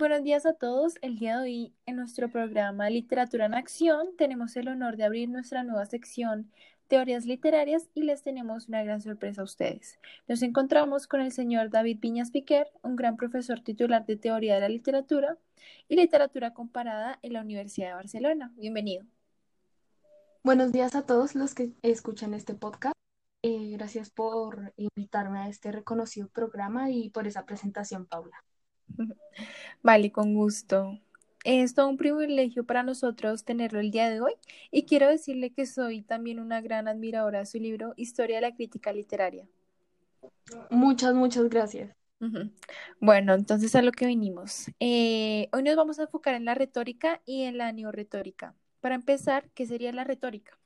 buenos 0.00 0.22
días 0.22 0.46
a 0.46 0.54
todos. 0.54 0.94
El 1.02 1.18
día 1.18 1.36
de 1.36 1.42
hoy 1.42 1.74
en 1.84 1.96
nuestro 1.96 2.30
programa 2.30 2.88
Literatura 2.88 3.44
en 3.44 3.52
Acción 3.52 4.16
tenemos 4.16 4.56
el 4.56 4.68
honor 4.68 4.96
de 4.96 5.04
abrir 5.04 5.28
nuestra 5.28 5.62
nueva 5.62 5.84
sección 5.84 6.50
Teorías 6.88 7.26
Literarias 7.26 7.90
y 7.92 8.04
les 8.04 8.22
tenemos 8.22 8.66
una 8.68 8.82
gran 8.82 9.02
sorpresa 9.02 9.42
a 9.42 9.44
ustedes. 9.44 9.98
Nos 10.26 10.40
encontramos 10.40 11.06
con 11.06 11.20
el 11.20 11.32
señor 11.32 11.68
David 11.68 12.00
Piñas 12.00 12.30
Piquer, 12.30 12.68
un 12.80 12.96
gran 12.96 13.18
profesor 13.18 13.60
titular 13.60 14.06
de 14.06 14.16
Teoría 14.16 14.54
de 14.54 14.62
la 14.62 14.70
Literatura 14.70 15.36
y 15.86 15.96
Literatura 15.96 16.54
Comparada 16.54 17.18
en 17.20 17.34
la 17.34 17.42
Universidad 17.42 17.88
de 17.88 17.94
Barcelona. 17.94 18.54
Bienvenido. 18.56 19.04
Buenos 20.42 20.72
días 20.72 20.94
a 20.94 21.04
todos 21.04 21.34
los 21.34 21.54
que 21.54 21.72
escuchan 21.82 22.32
este 22.32 22.54
podcast. 22.54 22.94
Eh, 23.42 23.72
gracias 23.72 24.08
por 24.08 24.72
invitarme 24.78 25.40
a 25.40 25.48
este 25.48 25.70
reconocido 25.72 26.28
programa 26.28 26.88
y 26.90 27.10
por 27.10 27.26
esa 27.26 27.44
presentación, 27.44 28.06
Paula. 28.06 28.42
Vale, 29.82 30.12
con 30.12 30.34
gusto. 30.34 30.98
Es 31.44 31.74
todo 31.74 31.88
un 31.88 31.96
privilegio 31.96 32.64
para 32.64 32.82
nosotros 32.82 33.44
tenerlo 33.44 33.80
el 33.80 33.90
día 33.90 34.10
de 34.10 34.20
hoy 34.20 34.34
y 34.70 34.84
quiero 34.84 35.08
decirle 35.08 35.50
que 35.50 35.64
soy 35.64 36.02
también 36.02 36.38
una 36.38 36.60
gran 36.60 36.86
admiradora 36.86 37.38
de 37.38 37.46
su 37.46 37.58
libro 37.58 37.94
Historia 37.96 38.36
de 38.36 38.42
la 38.42 38.54
Crítica 38.54 38.92
Literaria. 38.92 39.48
Muchas, 40.68 41.14
muchas 41.14 41.48
gracias. 41.48 41.96
Bueno, 43.00 43.32
entonces 43.32 43.74
a 43.74 43.80
lo 43.80 43.92
que 43.92 44.04
vinimos. 44.04 44.66
Eh, 44.78 45.48
hoy 45.52 45.62
nos 45.62 45.76
vamos 45.76 45.98
a 45.98 46.02
enfocar 46.02 46.34
en 46.34 46.44
la 46.44 46.54
retórica 46.54 47.22
y 47.24 47.44
en 47.44 47.56
la 47.56 47.72
neoretórica. 47.72 48.54
Para 48.80 48.94
empezar, 48.94 49.48
¿qué 49.54 49.66
sería 49.66 49.92
la 49.92 50.04
retórica? 50.04 50.58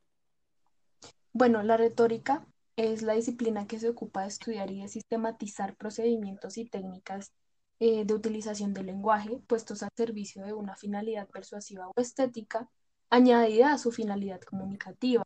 Bueno, 1.32 1.62
la 1.62 1.76
retórica 1.76 2.44
es 2.76 3.02
la 3.02 3.14
disciplina 3.14 3.68
que 3.68 3.78
se 3.78 3.88
ocupa 3.88 4.22
de 4.22 4.28
estudiar 4.28 4.72
y 4.72 4.82
de 4.82 4.88
sistematizar 4.88 5.76
procedimientos 5.76 6.58
y 6.58 6.64
técnicas 6.64 7.32
eh, 7.80 8.04
de 8.04 8.14
utilización 8.14 8.72
del 8.72 8.86
lenguaje 8.86 9.40
puestos 9.46 9.82
al 9.82 9.90
servicio 9.96 10.44
de 10.44 10.52
una 10.52 10.76
finalidad 10.76 11.28
persuasiva 11.28 11.88
o 11.88 12.00
estética 12.00 12.68
añadida 13.10 13.72
a 13.72 13.78
su 13.78 13.92
finalidad 13.92 14.40
comunicativa. 14.40 15.24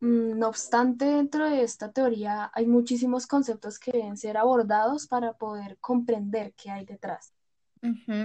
Mm, 0.00 0.38
no 0.38 0.48
obstante, 0.48 1.04
dentro 1.04 1.48
de 1.48 1.62
esta 1.62 1.90
teoría 1.92 2.50
hay 2.54 2.66
muchísimos 2.66 3.26
conceptos 3.26 3.78
que 3.78 3.92
deben 3.92 4.16
ser 4.16 4.36
abordados 4.36 5.06
para 5.06 5.32
poder 5.32 5.78
comprender 5.80 6.54
qué 6.54 6.70
hay 6.70 6.84
detrás. 6.84 7.32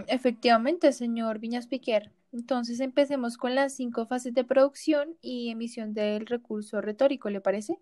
Efectivamente, 0.08 0.94
señor 0.94 1.40
Viñas 1.40 1.68
Piquer. 1.68 2.14
Entonces 2.32 2.80
empecemos 2.80 3.38
con 3.38 3.56
las 3.56 3.76
cinco 3.76 4.06
fases 4.06 4.34
de 4.34 4.44
producción 4.44 5.18
y 5.22 5.50
emisión 5.50 5.94
del 5.94 6.26
recurso 6.28 6.80
retórico, 6.80 7.30
¿le 7.30 7.42
parece? 7.42 7.80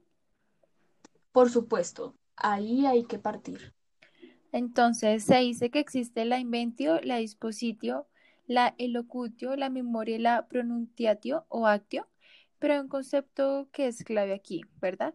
Por 1.31 1.49
supuesto, 1.49 2.15
ahí 2.35 2.85
hay 2.85 3.03
que 3.03 3.19
partir. 3.19 3.76
Entonces 4.51 5.23
se 5.23 5.37
dice 5.37 5.69
que 5.69 5.79
existe 5.79 6.25
la 6.25 6.39
inventio, 6.39 6.99
la 7.01 7.17
dispositio, 7.17 8.07
la 8.47 8.75
elocutio, 8.77 9.55
la 9.55 9.69
memoria, 9.69 10.17
la 10.19 10.47
pronunciatio 10.47 11.45
o 11.49 11.67
actio, 11.67 12.07
pero 12.59 12.79
un 12.81 12.87
concepto 12.87 13.67
que 13.71 13.87
es 13.87 14.03
clave 14.03 14.33
aquí, 14.33 14.63
¿verdad? 14.79 15.13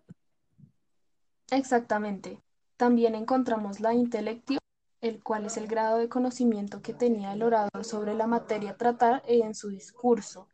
Exactamente. 1.50 2.40
También 2.76 3.14
encontramos 3.14 3.80
la 3.80 3.94
intelectio, 3.94 4.58
el 5.00 5.22
cual 5.22 5.46
es 5.46 5.56
el 5.56 5.66
grado 5.66 5.98
de 5.98 6.08
conocimiento 6.08 6.82
que 6.82 6.94
tenía 6.94 7.32
el 7.32 7.42
orador 7.42 7.84
sobre 7.84 8.14
la 8.14 8.26
materia 8.26 8.72
a 8.72 8.76
tratar 8.76 9.22
en 9.26 9.54
su 9.54 9.68
discurso. 9.68 10.48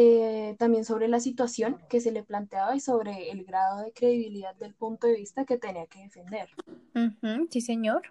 Eh, 0.00 0.54
también 0.60 0.84
sobre 0.84 1.08
la 1.08 1.18
situación 1.18 1.82
que 1.90 2.00
se 2.00 2.12
le 2.12 2.22
planteaba 2.22 2.76
y 2.76 2.78
sobre 2.78 3.32
el 3.32 3.44
grado 3.44 3.82
de 3.82 3.92
credibilidad 3.92 4.54
del 4.54 4.72
punto 4.72 5.08
de 5.08 5.16
vista 5.16 5.44
que 5.44 5.58
tenía 5.58 5.88
que 5.88 6.02
defender. 6.02 6.48
sí, 7.50 7.60
señor. 7.60 8.02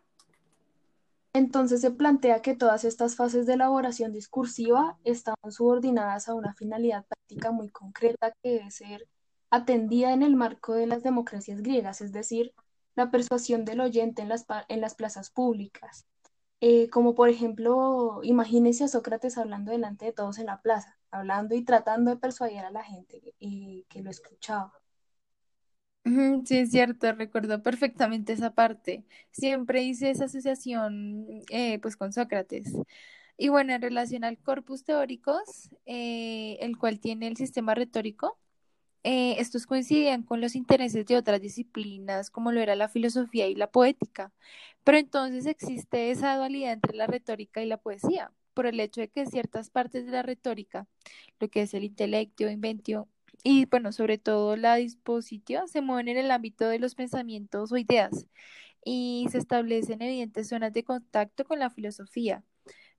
Entonces 1.31 1.79
se 1.79 1.91
plantea 1.91 2.41
que 2.41 2.57
todas 2.57 2.83
estas 2.83 3.15
fases 3.15 3.45
de 3.45 3.53
elaboración 3.53 4.11
discursiva 4.11 4.99
estaban 5.05 5.49
subordinadas 5.49 6.27
a 6.27 6.33
una 6.33 6.53
finalidad 6.53 7.05
práctica 7.05 7.51
muy 7.51 7.69
concreta 7.69 8.33
que 8.43 8.55
debe 8.55 8.71
ser 8.71 9.07
atendida 9.49 10.11
en 10.11 10.23
el 10.23 10.35
marco 10.35 10.73
de 10.73 10.87
las 10.87 11.03
democracias 11.03 11.61
griegas, 11.61 12.01
es 12.01 12.11
decir, 12.11 12.53
la 12.95 13.11
persuasión 13.11 13.63
del 13.63 13.79
oyente 13.79 14.21
en 14.21 14.27
las, 14.27 14.45
en 14.67 14.81
las 14.81 14.93
plazas 14.95 15.29
públicas. 15.29 16.05
Eh, 16.59 16.89
como 16.89 17.15
por 17.15 17.29
ejemplo, 17.29 18.19
imagínense 18.23 18.83
a 18.83 18.87
Sócrates 18.89 19.37
hablando 19.37 19.71
delante 19.71 20.03
de 20.03 20.11
todos 20.11 20.37
en 20.37 20.47
la 20.47 20.61
plaza, 20.61 20.96
hablando 21.11 21.55
y 21.55 21.63
tratando 21.63 22.11
de 22.11 22.17
persuadir 22.17 22.59
a 22.59 22.71
la 22.71 22.83
gente 22.83 23.35
eh, 23.39 23.85
que 23.89 24.01
lo 24.01 24.09
escuchaba. 24.09 24.73
Sí, 26.45 26.57
es 26.59 26.71
cierto, 26.71 27.11
recuerdo 27.13 27.61
perfectamente 27.61 28.33
esa 28.33 28.53
parte. 28.55 29.05
Siempre 29.31 29.83
hice 29.83 30.09
esa 30.09 30.25
asociación 30.25 31.27
eh, 31.49 31.79
pues 31.79 31.97
con 31.97 32.13
Sócrates. 32.13 32.73
Y 33.37 33.49
bueno, 33.49 33.73
en 33.73 33.81
relación 33.81 34.23
al 34.23 34.37
corpus 34.39 34.83
teóricos, 34.85 35.69
eh, 35.85 36.57
el 36.61 36.77
cual 36.77 36.99
tiene 36.99 37.27
el 37.27 37.37
sistema 37.37 37.75
retórico, 37.75 38.39
eh, 39.03 39.35
estos 39.39 39.67
coincidían 39.67 40.23
con 40.23 40.41
los 40.41 40.55
intereses 40.55 41.05
de 41.07 41.17
otras 41.17 41.41
disciplinas, 41.41 42.31
como 42.31 42.51
lo 42.51 42.61
era 42.61 42.75
la 42.75 42.89
filosofía 42.89 43.47
y 43.47 43.55
la 43.55 43.71
poética. 43.71 44.33
Pero 44.83 44.97
entonces 44.99 45.45
existe 45.47 46.11
esa 46.11 46.37
dualidad 46.37 46.73
entre 46.73 46.95
la 46.97 47.07
retórica 47.07 47.63
y 47.63 47.67
la 47.67 47.77
poesía, 47.77 48.31
por 48.57 48.65
el 48.65 48.79
hecho 48.79 49.01
de 49.01 49.07
que 49.07 49.27
ciertas 49.27 49.69
partes 49.69 50.07
de 50.07 50.11
la 50.11 50.23
retórica, 50.23 50.87
lo 51.39 51.47
que 51.47 51.61
es 51.61 51.75
el 51.75 51.83
intelecto, 51.83 52.49
inventio, 52.49 53.07
y 53.43 53.67
bueno, 53.67 53.91
sobre 53.91 54.17
todo 54.17 54.55
la 54.57 54.77
disposición 54.77 55.67
se 55.67 55.81
mueven 55.81 56.07
en 56.07 56.17
el 56.17 56.31
ámbito 56.31 56.67
de 56.67 56.79
los 56.79 56.95
pensamientos 56.95 57.71
o 57.71 57.77
ideas 57.77 58.25
y 58.83 59.27
se 59.29 59.37
establecen 59.37 60.01
evidentes 60.01 60.49
zonas 60.49 60.73
de 60.73 60.83
contacto 60.83 61.45
con 61.45 61.59
la 61.59 61.69
filosofía. 61.69 62.43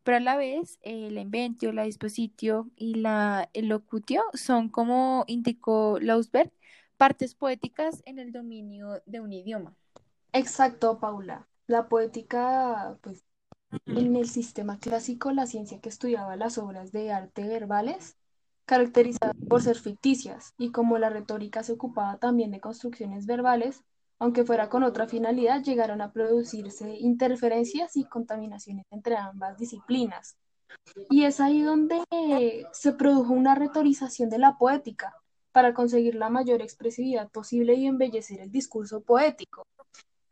Pero 0.04 0.18
a 0.18 0.20
la 0.20 0.36
vez, 0.36 0.78
el 0.82 1.18
inventio, 1.18 1.72
la 1.72 1.82
dispositio 1.82 2.70
y 2.76 2.94
la 2.94 3.50
elocutio 3.52 4.22
son, 4.34 4.68
como 4.68 5.24
indicó 5.26 5.98
Lausberg, 6.00 6.52
partes 6.96 7.34
poéticas 7.34 8.00
en 8.06 8.20
el 8.20 8.30
dominio 8.30 9.02
de 9.06 9.18
un 9.18 9.32
idioma. 9.32 9.74
Exacto, 10.32 11.00
Paula. 11.00 11.48
La 11.66 11.88
poética, 11.88 12.96
pues, 13.02 13.24
en 13.86 14.16
el 14.16 14.28
sistema 14.28 14.78
clásico, 14.78 15.32
la 15.32 15.46
ciencia 15.46 15.80
que 15.80 15.88
estudiaba 15.88 16.36
las 16.36 16.58
obras 16.58 16.92
de 16.92 17.12
arte 17.12 17.46
verbales, 17.46 18.16
caracterizadas 18.64 19.34
por 19.48 19.62
ser 19.62 19.78
ficticias, 19.78 20.54
y 20.58 20.70
como 20.72 20.98
la 20.98 21.10
retórica 21.10 21.62
se 21.62 21.72
ocupaba 21.72 22.18
también 22.18 22.50
de 22.50 22.60
construcciones 22.60 23.26
verbales, 23.26 23.82
aunque 24.18 24.44
fuera 24.44 24.68
con 24.68 24.82
otra 24.82 25.06
finalidad, 25.06 25.62
llegaron 25.62 26.00
a 26.00 26.12
producirse 26.12 26.96
interferencias 26.98 27.96
y 27.96 28.04
contaminaciones 28.04 28.84
entre 28.90 29.16
ambas 29.16 29.58
disciplinas. 29.58 30.36
Y 31.08 31.24
es 31.24 31.40
ahí 31.40 31.62
donde 31.62 32.02
se 32.72 32.92
produjo 32.92 33.32
una 33.32 33.54
retorización 33.54 34.28
de 34.28 34.38
la 34.38 34.58
poética 34.58 35.14
para 35.52 35.72
conseguir 35.72 36.14
la 36.14 36.30
mayor 36.30 36.62
expresividad 36.62 37.30
posible 37.30 37.74
y 37.74 37.86
embellecer 37.86 38.40
el 38.40 38.50
discurso 38.50 39.02
poético. 39.02 39.66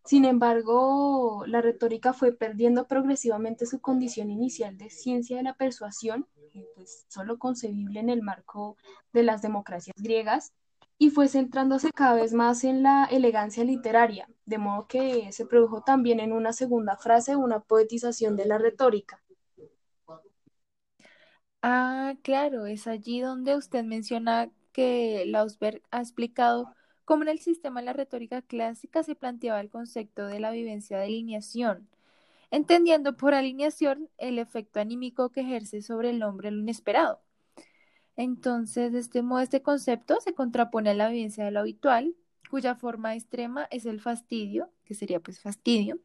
Sin 0.06 0.24
embargo, 0.24 1.44
la 1.46 1.60
retórica 1.60 2.12
fue 2.12 2.32
perdiendo 2.32 2.86
progresivamente 2.86 3.66
su 3.66 3.80
condición 3.80 4.30
inicial 4.30 4.78
de 4.78 4.88
ciencia 4.88 5.36
de 5.36 5.42
la 5.42 5.54
persuasión, 5.54 6.28
pues 6.76 7.06
solo 7.08 7.38
concebible 7.38 7.98
en 7.98 8.08
el 8.08 8.22
marco 8.22 8.76
de 9.12 9.24
las 9.24 9.42
democracias 9.42 9.96
griegas, 9.98 10.52
y 10.96 11.10
fue 11.10 11.26
centrándose 11.26 11.90
cada 11.90 12.14
vez 12.14 12.32
más 12.32 12.62
en 12.62 12.84
la 12.84 13.04
elegancia 13.06 13.64
literaria, 13.64 14.28
de 14.44 14.58
modo 14.58 14.86
que 14.86 15.32
se 15.32 15.44
produjo 15.44 15.82
también 15.82 16.20
en 16.20 16.32
una 16.32 16.52
segunda 16.52 16.96
frase 16.96 17.34
una 17.34 17.58
poetización 17.58 18.36
de 18.36 18.46
la 18.46 18.58
retórica. 18.58 19.20
Ah, 21.62 22.14
claro, 22.22 22.66
es 22.66 22.86
allí 22.86 23.20
donde 23.20 23.56
usted 23.56 23.82
menciona 23.82 24.50
que 24.72 25.24
Lausberg 25.26 25.82
ha 25.90 25.98
explicado 25.98 26.72
como 27.06 27.22
en 27.22 27.30
el 27.30 27.38
sistema 27.38 27.80
de 27.80 27.86
la 27.86 27.92
retórica 27.94 28.42
clásica 28.42 29.02
se 29.02 29.14
planteaba 29.14 29.60
el 29.60 29.70
concepto 29.70 30.26
de 30.26 30.40
la 30.40 30.50
vivencia 30.50 30.98
de 30.98 31.04
alineación, 31.04 31.88
entendiendo 32.50 33.16
por 33.16 33.32
alineación 33.32 34.10
el 34.18 34.38
efecto 34.38 34.80
anímico 34.80 35.30
que 35.30 35.40
ejerce 35.42 35.82
sobre 35.82 36.10
el 36.10 36.22
hombre 36.22 36.50
lo 36.50 36.58
inesperado. 36.60 37.22
Entonces, 38.16 38.92
de 38.92 38.98
este 38.98 39.22
modo, 39.22 39.40
este 39.40 39.62
concepto 39.62 40.20
se 40.20 40.34
contrapone 40.34 40.90
a 40.90 40.94
la 40.94 41.08
vivencia 41.08 41.44
de 41.44 41.52
lo 41.52 41.60
habitual, 41.60 42.14
cuya 42.48 42.74
forma 42.74 43.14
extrema 43.14 43.66
es 43.70 43.86
el 43.86 44.00
fastidio, 44.00 44.70
que 44.84 44.94
sería 44.94 45.20
pues 45.20 45.40
fastidio. 45.40 45.98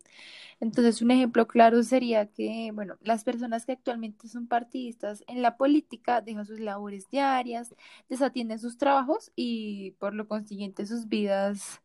Entonces, 0.59 1.01
un 1.01 1.11
ejemplo 1.11 1.47
claro 1.47 1.83
sería 1.83 2.27
que, 2.27 2.71
bueno, 2.73 2.97
las 3.01 3.23
personas 3.23 3.65
que 3.65 3.73
actualmente 3.73 4.27
son 4.27 4.47
partidistas 4.47 5.23
en 5.27 5.41
la 5.41 5.57
política 5.57 6.21
dejan 6.21 6.45
sus 6.45 6.59
labores 6.59 7.09
diarias, 7.09 7.75
desatienden 8.09 8.59
sus 8.59 8.77
trabajos 8.77 9.31
y 9.35 9.91
por 9.99 10.13
lo 10.13 10.27
consiguiente 10.27 10.85
sus 10.85 11.07
vidas, 11.07 11.81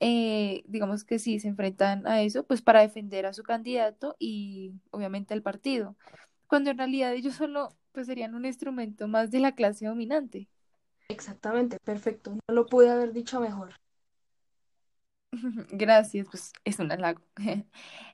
eh, 0.00 0.62
digamos 0.66 1.04
que 1.04 1.18
sí, 1.18 1.40
se 1.40 1.48
enfrentan 1.48 2.06
a 2.06 2.22
eso, 2.22 2.44
pues 2.44 2.62
para 2.62 2.80
defender 2.80 3.26
a 3.26 3.34
su 3.34 3.42
candidato 3.42 4.16
y 4.18 4.72
obviamente 4.90 5.34
al 5.34 5.42
partido, 5.42 5.96
cuando 6.46 6.70
en 6.70 6.78
realidad 6.78 7.14
ellos 7.14 7.34
solo 7.34 7.76
pues 7.92 8.06
serían 8.06 8.34
un 8.34 8.46
instrumento 8.46 9.08
más 9.08 9.30
de 9.30 9.40
la 9.40 9.54
clase 9.54 9.86
dominante. 9.86 10.48
Exactamente, 11.08 11.78
perfecto, 11.84 12.32
no 12.34 12.54
lo 12.54 12.66
pude 12.66 12.88
haber 12.88 13.12
dicho 13.12 13.40
mejor. 13.40 13.74
Gracias, 15.70 16.26
pues 16.30 16.52
es 16.64 16.78
un 16.78 16.92
halago. 16.92 17.20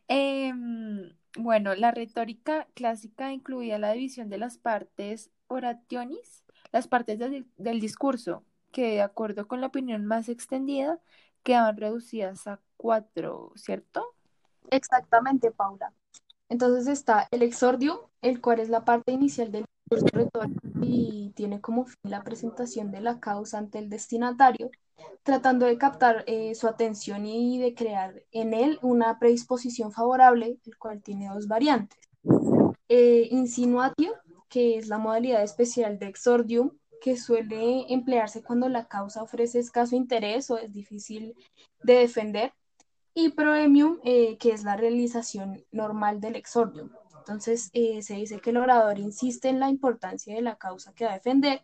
Em, 0.08 1.12
Bueno, 1.38 1.74
la 1.74 1.90
retórica 1.90 2.66
clásica 2.74 3.32
incluía 3.32 3.78
la 3.78 3.92
división 3.92 4.30
de 4.30 4.38
las 4.38 4.56
partes 4.58 5.30
orationis, 5.48 6.44
las 6.72 6.88
partes 6.88 7.18
del, 7.18 7.80
discurso, 7.80 8.44
que 8.72 8.92
de 8.92 9.02
acuerdo 9.02 9.46
con 9.46 9.60
la 9.60 9.66
opinión 9.68 10.06
más 10.06 10.28
extendida, 10.28 10.98
quedaban 11.42 11.76
reducidas 11.76 12.46
a 12.46 12.60
cuatro, 12.76 13.52
¿cierto? 13.56 14.14
Exactamente, 14.70 15.50
Paula. 15.50 15.92
Entonces 16.48 16.86
está 16.86 17.28
el 17.30 17.42
exordium, 17.42 17.98
el 18.22 18.40
cual 18.40 18.60
es 18.60 18.68
la 18.68 18.84
parte 18.84 19.12
inicial 19.12 19.52
del 19.52 19.66
discurso 19.90 20.06
retórico 20.12 20.60
y 20.82 21.32
tiene 21.34 21.60
como 21.60 21.84
fin 21.84 21.98
la 22.10 22.22
presentación 22.22 22.90
de 22.90 23.00
la 23.00 23.20
causa 23.20 23.58
ante 23.58 23.78
el 23.78 23.90
destinatario, 23.90 24.70
tratando 25.26 25.66
de 25.66 25.76
captar 25.76 26.22
eh, 26.28 26.54
su 26.54 26.68
atención 26.68 27.26
y 27.26 27.58
de 27.58 27.74
crear 27.74 28.22
en 28.30 28.54
él 28.54 28.78
una 28.80 29.18
predisposición 29.18 29.90
favorable, 29.90 30.60
el 30.64 30.78
cual 30.78 31.02
tiene 31.02 31.28
dos 31.28 31.48
variantes. 31.48 31.98
Eh, 32.88 33.26
insinuatio, 33.32 34.14
que 34.48 34.78
es 34.78 34.86
la 34.86 34.98
modalidad 34.98 35.42
especial 35.42 35.98
de 35.98 36.06
exordium, 36.06 36.70
que 37.00 37.16
suele 37.16 37.92
emplearse 37.92 38.44
cuando 38.44 38.68
la 38.68 38.86
causa 38.86 39.20
ofrece 39.20 39.58
escaso 39.58 39.96
interés 39.96 40.48
o 40.48 40.58
es 40.58 40.72
difícil 40.72 41.34
de 41.82 41.94
defender, 41.94 42.52
y 43.12 43.30
proemium, 43.30 43.98
eh, 44.04 44.38
que 44.38 44.52
es 44.52 44.62
la 44.62 44.76
realización 44.76 45.64
normal 45.72 46.20
del 46.20 46.36
exordium. 46.36 46.90
Entonces, 47.18 47.70
eh, 47.72 48.00
se 48.02 48.14
dice 48.14 48.38
que 48.38 48.50
el 48.50 48.58
orador 48.58 49.00
insiste 49.00 49.48
en 49.48 49.58
la 49.58 49.70
importancia 49.70 50.36
de 50.36 50.42
la 50.42 50.54
causa 50.54 50.94
que 50.94 51.04
va 51.04 51.12
a 51.12 51.14
defender 51.14 51.62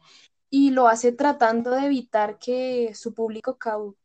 y 0.54 0.70
lo 0.70 0.86
hace 0.86 1.12
tratando 1.12 1.70
de 1.70 1.86
evitar 1.86 2.38
que 2.38 2.92
su 2.94 3.14
público 3.14 3.56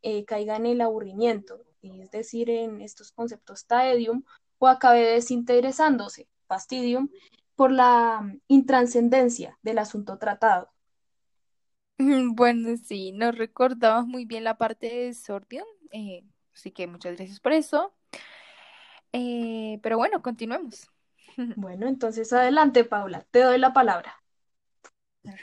eh, 0.01 0.23
caiga 0.23 0.55
en 0.55 0.65
el 0.65 0.79
aburrimiento, 0.79 1.61
es 1.81 2.09
decir, 2.09 2.49
en 2.49 2.79
estos 2.79 3.11
conceptos 3.11 3.65
taedium, 3.65 4.23
o 4.57 4.67
acabe 4.69 5.01
desinteresándose, 5.01 6.29
fastidium, 6.47 7.09
por 7.57 7.73
la 7.73 8.21
mm, 8.21 8.39
intranscendencia 8.47 9.59
del 9.61 9.77
asunto 9.77 10.17
tratado. 10.17 10.71
Bueno, 12.33 12.77
sí, 12.77 13.11
nos 13.11 13.37
recordabas 13.37 14.07
muy 14.07 14.23
bien 14.23 14.45
la 14.45 14.57
parte 14.57 14.87
de 14.87 15.13
Sordium, 15.13 15.67
eh, 15.91 16.23
así 16.55 16.71
que 16.71 16.87
muchas 16.87 17.17
gracias 17.17 17.41
por 17.41 17.51
eso. 17.51 17.93
Eh, 19.11 19.79
pero 19.83 19.97
bueno, 19.97 20.21
continuemos. 20.21 20.89
Bueno, 21.57 21.87
entonces 21.87 22.31
adelante, 22.31 22.85
Paula, 22.85 23.27
te 23.31 23.41
doy 23.41 23.57
la 23.57 23.73
palabra. 23.73 24.23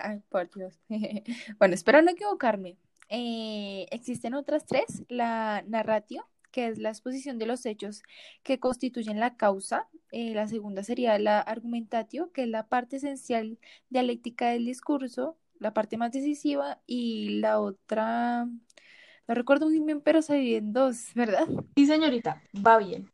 Ay, 0.00 0.22
por 0.28 0.50
Dios. 0.50 0.78
Bueno, 1.58 1.74
espero 1.74 2.02
no 2.02 2.10
equivocarme. 2.10 2.76
Eh, 3.08 3.86
existen 3.90 4.34
otras 4.34 4.66
tres, 4.66 5.04
la 5.08 5.62
narratio, 5.66 6.26
que 6.50 6.68
es 6.68 6.78
la 6.78 6.90
exposición 6.90 7.38
de 7.38 7.46
los 7.46 7.66
hechos 7.66 8.02
que 8.42 8.58
constituyen 8.58 9.20
la 9.20 9.36
causa. 9.36 9.88
Eh, 10.12 10.34
la 10.34 10.46
segunda 10.48 10.82
sería 10.82 11.18
la 11.18 11.40
argumentatio, 11.40 12.32
que 12.32 12.44
es 12.44 12.48
la 12.48 12.66
parte 12.68 12.96
esencial 12.96 13.58
dialéctica 13.90 14.50
del 14.50 14.64
discurso, 14.64 15.36
la 15.58 15.74
parte 15.74 15.96
más 15.96 16.12
decisiva, 16.12 16.80
y 16.86 17.40
la 17.40 17.60
otra, 17.60 18.46
no 18.46 19.34
recuerdo 19.34 19.66
muy 19.66 19.80
bien, 19.80 20.00
pero 20.00 20.22
se 20.22 20.34
divide 20.34 20.58
en 20.58 20.72
dos, 20.72 21.12
¿verdad? 21.14 21.46
Sí, 21.76 21.86
señorita, 21.86 22.42
va 22.54 22.78
bien. 22.78 23.13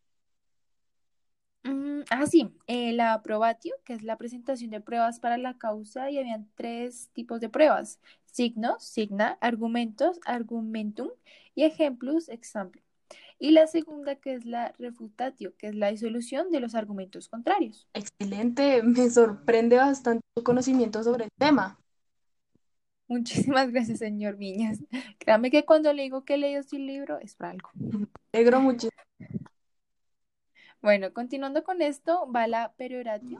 Mm, 1.62 2.00
ah, 2.10 2.26
sí, 2.26 2.50
eh, 2.66 2.92
la 2.92 3.22
probatio, 3.22 3.74
que 3.84 3.92
es 3.92 4.02
la 4.02 4.16
presentación 4.16 4.70
de 4.70 4.80
pruebas 4.80 5.20
para 5.20 5.36
la 5.36 5.58
causa, 5.58 6.10
y 6.10 6.18
habían 6.18 6.48
tres 6.54 7.10
tipos 7.12 7.40
de 7.40 7.48
pruebas: 7.48 8.00
signos, 8.26 8.82
signa, 8.82 9.36
argumentos, 9.40 10.20
argumentum, 10.24 11.10
y 11.54 11.64
ejemplos, 11.64 12.28
example. 12.28 12.82
Y 13.38 13.52
la 13.52 13.66
segunda, 13.66 14.16
que 14.16 14.34
es 14.34 14.44
la 14.44 14.72
refutatio, 14.78 15.56
que 15.56 15.68
es 15.68 15.74
la 15.74 15.90
disolución 15.90 16.50
de 16.50 16.60
los 16.60 16.74
argumentos 16.74 17.28
contrarios. 17.28 17.88
Excelente, 17.94 18.82
me 18.82 19.10
sorprende 19.10 19.76
bastante 19.76 20.22
tu 20.34 20.42
conocimiento 20.42 21.02
sobre 21.02 21.24
el 21.24 21.30
tema. 21.38 21.78
Muchísimas 23.08 23.72
gracias, 23.72 23.98
señor 23.98 24.36
Viñas. 24.36 24.78
Créame 25.18 25.50
que 25.50 25.64
cuando 25.64 25.92
le 25.92 26.02
digo 26.02 26.24
que 26.24 26.34
he 26.34 26.38
leído 26.38 26.60
este 26.60 26.78
libro 26.78 27.18
es 27.18 27.34
para 27.34 27.52
algo. 27.52 27.70
Me 27.74 28.06
alegro 28.32 28.60
muchísimo. 28.60 28.92
Bueno, 30.82 31.12
continuando 31.12 31.62
con 31.62 31.82
esto, 31.82 32.26
va 32.34 32.46
la 32.46 32.72
perioratio, 32.72 33.38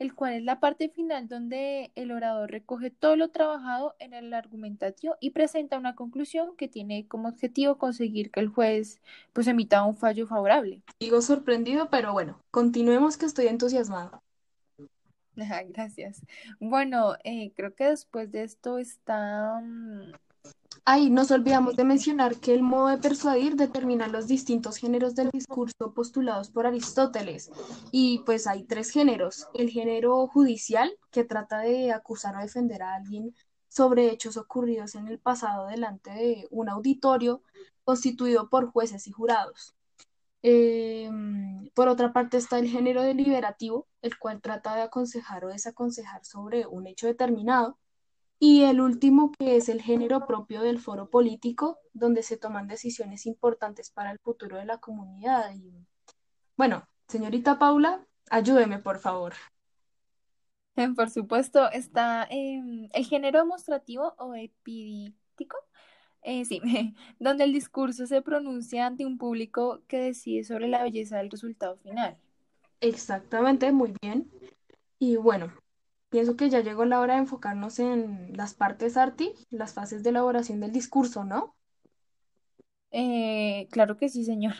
el 0.00 0.12
cual 0.12 0.34
es 0.34 0.42
la 0.42 0.58
parte 0.58 0.88
final 0.88 1.28
donde 1.28 1.92
el 1.94 2.10
orador 2.10 2.50
recoge 2.50 2.90
todo 2.90 3.14
lo 3.14 3.28
trabajado 3.30 3.94
en 4.00 4.12
el 4.12 4.34
argumentatio 4.34 5.16
y 5.20 5.30
presenta 5.30 5.78
una 5.78 5.94
conclusión 5.94 6.56
que 6.56 6.66
tiene 6.66 7.06
como 7.06 7.28
objetivo 7.28 7.78
conseguir 7.78 8.32
que 8.32 8.40
el 8.40 8.48
juez 8.48 9.00
pues 9.32 9.46
emita 9.46 9.84
un 9.84 9.96
fallo 9.96 10.26
favorable. 10.26 10.82
Digo 10.98 11.22
sorprendido, 11.22 11.88
pero 11.90 12.12
bueno, 12.12 12.40
continuemos 12.50 13.16
que 13.16 13.26
estoy 13.26 13.46
entusiasmado. 13.46 14.20
Gracias. 15.68 16.22
Bueno, 16.58 17.14
eh, 17.22 17.52
creo 17.54 17.74
que 17.74 17.84
después 17.84 18.32
de 18.32 18.42
esto 18.42 18.78
está 18.78 19.60
mm, 19.62 20.12
Ahí 20.84 21.10
nos 21.10 21.30
olvidamos 21.30 21.76
de 21.76 21.84
mencionar 21.84 22.36
que 22.36 22.52
el 22.52 22.62
modo 22.62 22.88
de 22.88 22.98
persuadir 22.98 23.54
determina 23.54 24.08
los 24.08 24.26
distintos 24.26 24.76
géneros 24.78 25.14
del 25.14 25.30
discurso 25.30 25.94
postulados 25.94 26.50
por 26.50 26.66
Aristóteles. 26.66 27.52
Y 27.92 28.18
pues 28.26 28.48
hay 28.48 28.64
tres 28.64 28.90
géneros. 28.90 29.46
El 29.54 29.70
género 29.70 30.26
judicial, 30.26 30.92
que 31.12 31.22
trata 31.22 31.60
de 31.60 31.92
acusar 31.92 32.36
o 32.36 32.40
defender 32.40 32.82
a 32.82 32.94
alguien 32.94 33.32
sobre 33.68 34.10
hechos 34.10 34.36
ocurridos 34.36 34.96
en 34.96 35.06
el 35.06 35.20
pasado 35.20 35.68
delante 35.68 36.10
de 36.10 36.48
un 36.50 36.68
auditorio 36.68 37.42
constituido 37.84 38.48
por 38.50 38.70
jueces 38.72 39.06
y 39.06 39.12
jurados. 39.12 39.76
Em, 40.42 41.70
por 41.74 41.88
otra 41.88 42.12
parte 42.12 42.36
está 42.36 42.58
el 42.58 42.68
género 42.68 43.02
deliberativo, 43.02 43.86
el 44.02 44.18
cual 44.18 44.40
trata 44.40 44.74
de 44.74 44.82
aconsejar 44.82 45.44
o 45.44 45.48
desaconsejar 45.48 46.24
sobre 46.24 46.66
un 46.66 46.88
hecho 46.88 47.06
determinado. 47.06 47.78
Y 48.44 48.64
el 48.64 48.80
último, 48.80 49.30
que 49.38 49.54
es 49.54 49.68
el 49.68 49.80
género 49.80 50.26
propio 50.26 50.62
del 50.62 50.80
foro 50.80 51.08
político, 51.08 51.78
donde 51.92 52.24
se 52.24 52.36
toman 52.36 52.66
decisiones 52.66 53.24
importantes 53.26 53.92
para 53.92 54.10
el 54.10 54.18
futuro 54.18 54.56
de 54.56 54.64
la 54.64 54.78
comunidad. 54.78 55.54
Y, 55.54 55.86
bueno, 56.56 56.82
señorita 57.06 57.60
Paula, 57.60 58.04
ayúdeme, 58.30 58.80
por 58.80 58.98
favor. 58.98 59.34
Por 60.96 61.08
supuesto, 61.10 61.70
está 61.70 62.26
em, 62.30 62.88
el 62.92 63.06
género 63.06 63.38
demostrativo 63.38 64.12
o 64.18 64.34
epidítico, 64.34 65.58
eh, 66.22 66.44
sí, 66.44 66.60
donde 67.20 67.44
el 67.44 67.52
discurso 67.52 68.08
se 68.08 68.22
pronuncia 68.22 68.86
ante 68.86 69.06
un 69.06 69.18
público 69.18 69.84
que 69.86 69.98
decide 69.98 70.42
sobre 70.42 70.66
la 70.66 70.82
belleza 70.82 71.18
del 71.18 71.30
resultado 71.30 71.76
final. 71.76 72.18
Exactamente, 72.80 73.70
muy 73.70 73.94
bien. 74.02 74.28
Y 74.98 75.14
bueno, 75.14 75.52
pienso 76.12 76.36
que 76.36 76.50
ya 76.50 76.60
llegó 76.60 76.84
la 76.84 77.00
hora 77.00 77.14
de 77.14 77.20
enfocarnos 77.20 77.78
en 77.78 78.36
las 78.36 78.52
partes 78.52 78.98
arti, 78.98 79.32
las 79.50 79.72
fases 79.72 80.02
de 80.02 80.10
elaboración 80.10 80.60
del 80.60 80.70
discurso, 80.70 81.24
¿no? 81.24 81.56
Eh, 82.90 83.66
claro 83.70 83.96
que 83.96 84.10
sí, 84.10 84.22
señor. 84.22 84.52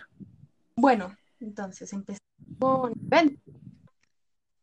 Bueno, 0.75 1.14
entonces 1.40 1.92
empezamos 1.92 2.26
con 2.59 2.92
Ben, 2.97 3.38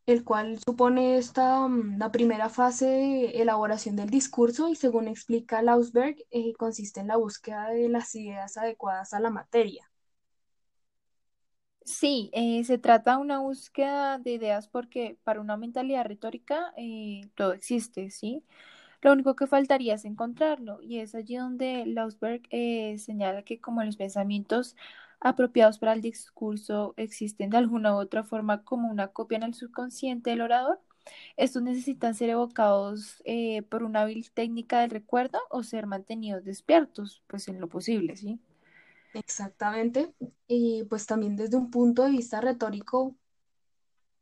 el 0.08 0.24
cual 0.24 0.58
supone 0.66 1.18
esta 1.18 1.68
mm, 1.68 2.00
la 2.00 2.12
primera 2.12 2.50
fase 2.50 2.88
de 2.88 3.42
elaboración 3.42 3.96
del 3.96 4.10
discurso 4.10 4.68
y 4.68 4.76
según 4.76 5.08
explica 5.08 5.62
Lausberg, 5.62 6.16
eh, 6.32 6.54
consiste 6.54 7.02
en 7.02 7.08
la 7.08 7.18
búsqueda 7.18 7.70
de 7.70 7.88
las 7.88 8.16
ideas 8.16 8.58
adecuadas 8.58 9.14
a 9.14 9.20
la 9.20 9.30
materia. 9.30 9.89
Sí, 11.90 12.30
eh, 12.34 12.64
se 12.66 12.78
trata 12.78 13.14
de 13.16 13.18
una 13.22 13.40
búsqueda 13.40 14.20
de 14.20 14.34
ideas 14.34 14.68
porque 14.68 15.18
para 15.24 15.42
una 15.42 15.58
mentalidad 15.58 16.06
retórica 16.06 16.72
eh, 16.78 17.22
todo 17.36 17.54
existe, 17.54 18.12
¿sí? 18.12 18.44
Lo 19.02 19.12
único 19.14 19.36
que 19.36 19.48
faltaría 19.48 19.96
es 19.96 20.06
encontrarlo 20.06 20.82
y 20.84 21.00
es 21.00 21.16
allí 21.16 21.38
donde 21.38 21.86
Lausberg 21.88 22.44
eh, 22.52 22.98
señala 23.00 23.44
que 23.44 23.60
como 23.62 23.84
los 23.84 23.98
pensamientos 23.98 24.76
apropiados 25.20 25.80
para 25.80 25.94
el 25.94 26.02
discurso 26.02 26.94
existen 26.98 27.50
de 27.50 27.58
alguna 27.58 27.96
u 27.96 28.00
otra 28.00 28.24
forma 28.24 28.64
como 28.64 28.90
una 28.92 29.08
copia 29.10 29.38
en 29.38 29.44
el 29.44 29.54
subconsciente 29.56 30.30
del 30.32 30.42
orador, 30.42 30.80
estos 31.38 31.64
necesitan 31.64 32.14
ser 32.16 32.30
evocados 32.32 33.24
por 33.70 33.84
una 33.84 34.02
hábil 34.04 34.32
técnica 34.32 34.82
del 34.82 34.92
recuerdo 34.92 35.40
o 35.50 35.64
ser 35.64 35.88
mantenidos 35.88 36.46
despiertos, 36.46 37.24
pues 37.28 37.48
en 37.48 37.60
lo 37.62 37.68
posible, 37.70 38.16
¿sí? 38.18 38.40
Exactamente. 39.14 40.14
Y 40.48 40.84
pues 40.86 41.06
también 41.06 41.36
desde 41.36 41.58
un 41.58 41.72
punto 41.72 42.04
de 42.04 42.12
vista 42.12 42.42
retórico, 42.42 43.16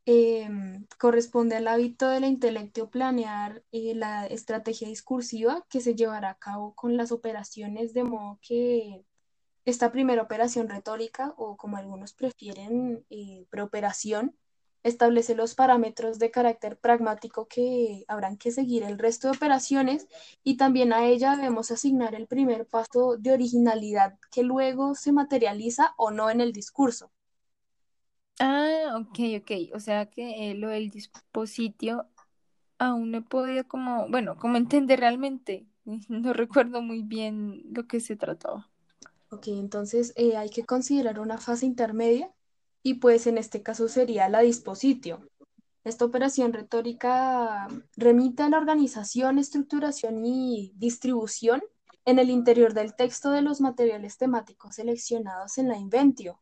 em, 0.06 0.86
corresponde 0.98 1.56
al 1.56 1.68
hábito 1.68 2.08
de 2.08 2.20
la 2.20 2.26
intelecto 2.28 2.90
planear 2.90 3.62
eh, 3.72 3.94
la 3.94 4.26
estrategia 4.26 4.88
discursiva 4.88 5.66
que 5.68 5.80
se 5.80 5.94
llevará 5.94 6.30
a 6.30 6.38
cabo 6.38 6.74
con 6.74 6.96
las 6.96 7.12
operaciones, 7.12 7.92
de 7.94 8.04
modo 8.04 8.38
que 8.42 9.04
esta 9.66 9.92
primera 9.92 10.22
operación 10.22 10.68
retórica, 10.68 11.34
o 11.36 11.56
como 11.58 11.76
algunos 11.76 12.14
prefieren, 12.14 13.04
eh, 13.10 13.46
preoperación, 13.50 14.36
establece 14.82 15.34
los 15.34 15.54
parámetros 15.54 16.18
de 16.18 16.30
carácter 16.30 16.78
pragmático 16.78 17.46
que 17.48 18.04
habrán 18.08 18.36
que 18.38 18.50
seguir 18.52 18.82
el 18.84 18.98
resto 18.98 19.28
de 19.28 19.36
operaciones 19.36 20.08
y 20.44 20.56
también 20.56 20.92
a 20.92 21.06
ella 21.06 21.36
debemos 21.36 21.70
asignar 21.70 22.14
el 22.14 22.26
primer 22.26 22.66
paso 22.66 23.16
de 23.18 23.32
originalidad 23.32 24.18
que 24.30 24.42
luego 24.42 24.94
se 24.94 25.12
materializa 25.12 25.94
o 25.96 26.10
no 26.10 26.30
en 26.30 26.40
el 26.40 26.52
discurso. 26.52 27.10
Ah, 28.40 28.96
ok, 29.00 29.18
ok. 29.40 29.50
O 29.74 29.80
sea 29.80 30.06
que 30.10 30.50
eh, 30.50 30.54
lo 30.54 30.68
del 30.68 30.90
dispositivo 30.90 32.04
aún 32.78 33.10
no 33.12 33.18
he 33.18 33.22
podido 33.22 33.66
como, 33.68 34.08
bueno, 34.08 34.36
como 34.38 34.56
entender 34.58 35.00
realmente. 35.00 35.66
No 36.10 36.32
recuerdo 36.34 36.82
muy 36.82 37.02
bien 37.02 37.62
lo 37.72 37.86
que 37.88 38.00
se 38.00 38.16
trataba. 38.16 38.70
Ok, 39.30 39.48
entonces 39.48 40.12
eh, 40.16 40.36
hay 40.36 40.50
que 40.50 40.64
considerar 40.64 41.20
una 41.20 41.38
fase 41.38 41.66
intermedia 41.66 42.30
y 42.82 42.94
pues 42.94 43.26
en 43.26 43.38
este 43.38 43.62
caso 43.62 43.88
sería 43.88 44.28
la 44.28 44.40
dispositio. 44.40 45.20
Esta 45.84 46.04
operación 46.04 46.52
retórica 46.52 47.68
remite 47.96 48.42
a 48.42 48.48
la 48.50 48.58
organización, 48.58 49.38
estructuración 49.38 50.24
y 50.24 50.72
distribución 50.76 51.62
en 52.04 52.18
el 52.18 52.30
interior 52.30 52.74
del 52.74 52.94
texto 52.94 53.30
de 53.30 53.42
los 53.42 53.60
materiales 53.60 54.18
temáticos 54.18 54.76
seleccionados 54.76 55.58
en 55.58 55.68
la 55.68 55.76
inventio. 55.76 56.40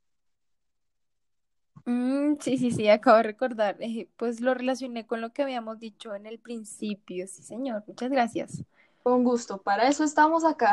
Mm, 1.85 2.37
sí, 2.41 2.59
sí, 2.59 2.71
sí, 2.73 2.89
acabo 2.89 3.19
de 3.19 3.23
recordar. 3.23 3.77
eh, 3.81 4.09
pues 4.17 4.41
lo 4.41 4.55
relacioné 4.55 5.07
con 5.07 5.21
lo 5.21 5.33
que 5.33 5.43
habíamos 5.43 5.79
dicho 5.79 6.15
en 6.15 6.27
el 6.27 6.39
principio. 6.41 7.27
Sí, 7.29 7.43
señor. 7.43 7.85
Muchas 7.87 8.11
gracias. 8.11 8.65
Con 9.03 9.23
gusto, 9.25 9.63
para 9.63 9.89
eso 9.89 10.05
estamos 10.05 10.45
acá. 10.45 10.73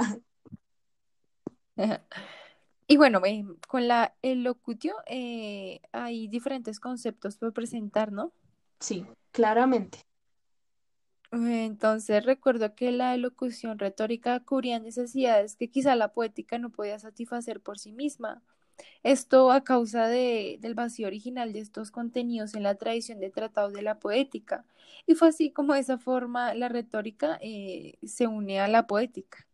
Y 2.87 2.97
bueno, 2.97 3.21
eh, 3.25 3.45
con 3.67 3.87
la 3.87 4.13
elocutio 4.21 4.95
eh, 5.07 5.81
hay 5.91 6.27
diferentes 6.27 6.79
conceptos 6.79 7.37
por 7.37 7.53
presentar, 7.53 8.11
¿no? 8.11 8.33
Sí, 8.79 9.05
claramente. 9.31 9.99
Entonces 11.31 12.23
recuerdo 12.23 12.75
que 12.75 12.91
la 12.91 13.15
elocución 13.15 13.79
retórica 13.79 14.39
cubría 14.41 14.79
necesidades 14.79 15.55
que 15.55 15.69
quizá 15.69 15.95
la 15.95 16.09
poética 16.09 16.59
no 16.59 16.69
podía 16.69 16.99
satisfacer 16.99 17.59
por 17.59 17.79
sí 17.79 17.91
misma. 17.91 18.43
Esto 19.01 19.51
a 19.51 19.63
causa 19.63 20.07
de, 20.07 20.57
del 20.61 20.75
vacío 20.75 21.07
original 21.07 21.53
de 21.53 21.59
estos 21.59 21.91
contenidos 21.91 22.53
en 22.53 22.63
la 22.63 22.75
tradición 22.75 23.19
de 23.19 23.31
tratados 23.31 23.73
de 23.73 23.81
la 23.81 23.99
poética. 23.99 24.65
Y 25.07 25.15
fue 25.15 25.29
así 25.29 25.51
como 25.51 25.73
de 25.73 25.79
esa 25.79 25.97
forma 25.97 26.53
la 26.53 26.69
retórica 26.69 27.39
eh, 27.41 27.97
se 28.03 28.27
une 28.27 28.59
a 28.59 28.67
la 28.67 28.85
poética. 28.85 29.47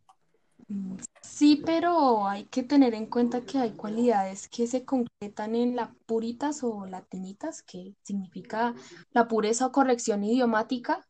Mm, 0.70 0.96
Sí, 1.22 1.62
pero 1.64 2.26
hay 2.26 2.44
que 2.44 2.62
tener 2.62 2.94
en 2.94 3.06
cuenta 3.06 3.40
que 3.40 3.58
hay 3.58 3.72
cualidades 3.72 4.48
que 4.48 4.66
se 4.66 4.84
concretan 4.84 5.54
en 5.54 5.74
la 5.74 5.94
puritas 6.06 6.62
o 6.62 6.86
latinitas, 6.86 7.62
que 7.62 7.94
significa 8.02 8.74
la 9.12 9.26
pureza 9.26 9.66
o 9.66 9.72
corrección 9.72 10.22
idiomática, 10.22 11.06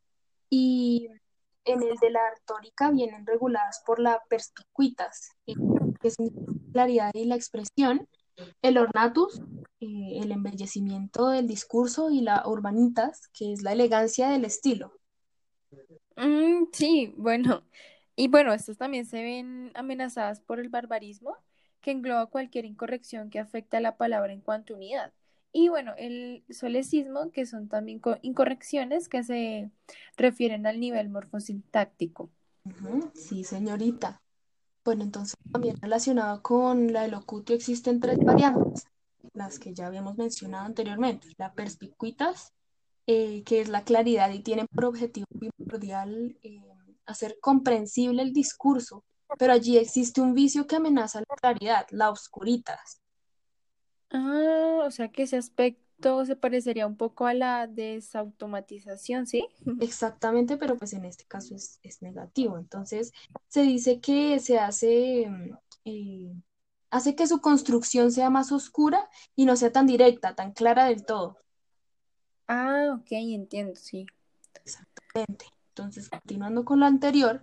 y 0.48 1.08
en 1.64 1.82
el 1.82 1.96
de 1.96 2.10
la 2.10 2.20
retórica 2.30 2.90
vienen 2.90 3.26
reguladas 3.26 3.82
por 3.84 4.00
la 4.00 4.22
perspicuitas, 4.28 5.30
eh, 5.46 5.54
que 6.00 6.10
significa 6.10 6.52
claridad 6.72 7.10
y 7.14 7.24
la 7.26 7.36
expresión, 7.36 8.08
el 8.62 8.78
ornatus, 8.78 9.40
eh, 9.80 10.20
el 10.22 10.32
embellecimiento 10.32 11.28
del 11.28 11.46
discurso, 11.46 12.10
y 12.10 12.20
la 12.22 12.44
urbanitas, 12.46 13.28
que 13.32 13.52
es 13.52 13.62
la 13.62 13.72
elegancia 13.72 14.30
del 14.30 14.44
estilo. 14.44 14.92
Mm, 16.16 16.66
sí, 16.72 17.14
bueno. 17.16 17.62
Y 18.20 18.28
bueno, 18.28 18.52
estos 18.52 18.76
también 18.76 19.06
se 19.06 19.22
ven 19.22 19.70
amenazadas 19.74 20.40
por 20.40 20.60
el 20.60 20.68
barbarismo, 20.68 21.38
que 21.80 21.90
engloba 21.90 22.26
cualquier 22.26 22.66
incorrección 22.66 23.30
que 23.30 23.38
afecte 23.38 23.78
a 23.78 23.80
la 23.80 23.96
palabra 23.96 24.34
en 24.34 24.42
cuanto 24.42 24.74
a 24.74 24.76
unidad. 24.76 25.10
Y 25.54 25.70
bueno, 25.70 25.94
el 25.96 26.44
solecismo, 26.50 27.30
que 27.32 27.46
son 27.46 27.68
también 27.68 27.98
co- 27.98 28.18
incorrecciones 28.20 29.08
que 29.08 29.22
se 29.24 29.70
refieren 30.18 30.66
al 30.66 30.80
nivel 30.80 31.08
morfosintáctico. 31.08 32.28
Sí, 33.14 33.42
señorita. 33.42 34.20
Bueno, 34.84 35.04
entonces 35.04 35.34
también 35.50 35.76
relacionado 35.80 36.42
con 36.42 36.92
la 36.92 37.06
elocutio 37.06 37.56
existen 37.56 38.00
tres 38.00 38.18
variantes, 38.18 38.84
las 39.32 39.58
que 39.58 39.72
ya 39.72 39.86
habíamos 39.86 40.18
mencionado 40.18 40.66
anteriormente. 40.66 41.28
La 41.38 41.54
perspicuitas, 41.54 42.52
eh, 43.06 43.42
que 43.44 43.62
es 43.62 43.70
la 43.70 43.84
claridad 43.84 44.30
y 44.30 44.40
tiene 44.40 44.66
por 44.66 44.84
objetivo 44.84 45.26
primordial 45.38 46.36
eh, 46.42 46.60
hacer 47.10 47.36
comprensible 47.40 48.22
el 48.22 48.32
discurso, 48.32 49.04
pero 49.38 49.52
allí 49.52 49.76
existe 49.78 50.20
un 50.20 50.34
vicio 50.34 50.66
que 50.66 50.76
amenaza 50.76 51.20
la 51.20 51.36
claridad, 51.36 51.86
la 51.90 52.10
obscuritas. 52.10 53.00
Ah, 54.10 54.82
o 54.84 54.90
sea 54.90 55.08
que 55.08 55.22
ese 55.22 55.36
aspecto 55.36 56.24
se 56.24 56.36
parecería 56.36 56.86
un 56.86 56.96
poco 56.96 57.26
a 57.26 57.34
la 57.34 57.66
desautomatización, 57.66 59.26
¿sí? 59.26 59.46
Exactamente, 59.80 60.56
pero 60.56 60.76
pues 60.76 60.92
en 60.92 61.04
este 61.04 61.24
caso 61.24 61.54
es, 61.54 61.78
es 61.82 62.02
negativo. 62.02 62.58
Entonces 62.58 63.12
se 63.48 63.62
dice 63.62 64.00
que 64.00 64.40
se 64.40 64.58
hace, 64.58 65.28
mm, 65.28 65.56
eh, 65.84 66.32
hace 66.90 67.14
que 67.14 67.26
su 67.26 67.40
construcción 67.40 68.10
sea 68.10 68.30
más 68.30 68.50
oscura 68.52 69.08
y 69.36 69.44
no 69.44 69.56
sea 69.56 69.70
tan 69.70 69.86
directa, 69.86 70.34
tan 70.34 70.52
clara 70.52 70.86
del 70.86 71.04
todo. 71.04 71.38
Ah, 72.48 72.96
ok, 72.98 73.06
entiendo, 73.12 73.76
sí. 73.76 74.06
Exactamente. 74.64 75.46
Entonces, 75.80 76.10
continuando 76.10 76.66
con 76.66 76.80
lo 76.80 76.84
anterior, 76.84 77.42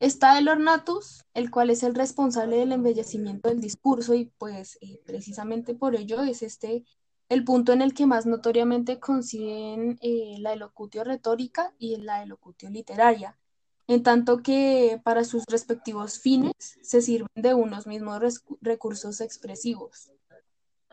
está 0.00 0.38
el 0.38 0.48
ornatus, 0.48 1.24
el 1.32 1.50
cual 1.50 1.70
es 1.70 1.82
el 1.82 1.94
responsable 1.94 2.58
del 2.58 2.72
embellecimiento 2.72 3.48
del 3.48 3.62
discurso 3.62 4.14
y 4.14 4.26
pues 4.36 4.76
eh, 4.82 5.00
precisamente 5.06 5.74
por 5.74 5.96
ello 5.96 6.20
es 6.20 6.42
este 6.42 6.84
el 7.30 7.42
punto 7.42 7.72
en 7.72 7.80
el 7.80 7.94
que 7.94 8.04
más 8.04 8.26
notoriamente 8.26 9.00
coinciden 9.00 9.98
eh, 10.02 10.34
la 10.40 10.52
elocutio 10.52 11.04
retórica 11.04 11.72
y 11.78 11.96
la 11.96 12.22
elocutio 12.22 12.68
literaria, 12.68 13.38
en 13.86 14.02
tanto 14.02 14.42
que 14.42 15.00
para 15.02 15.24
sus 15.24 15.44
respectivos 15.46 16.18
fines 16.18 16.52
se 16.82 17.00
sirven 17.00 17.28
de 17.34 17.54
unos 17.54 17.86
mismos 17.86 18.42
recursos 18.60 19.22
expresivos. 19.22 20.12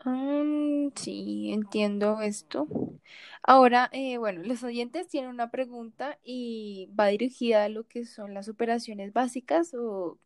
Mm, 0.04 0.90
sí, 0.96 1.50
entiendo 1.52 2.20
esto. 2.20 2.66
Ahora, 3.42 3.90
eh, 3.92 4.18
bueno, 4.18 4.42
los 4.44 4.62
oyentes 4.62 5.08
tienen 5.08 5.30
una 5.30 5.50
pregunta 5.50 6.18
y 6.22 6.88
va 6.98 7.06
dirigida 7.08 7.64
a 7.64 7.68
lo 7.68 7.86
que 7.88 8.06
son 8.06 8.32
las 8.34 8.48
operaciones 8.48 9.12
básicas 9.12 9.74
o 9.74 10.18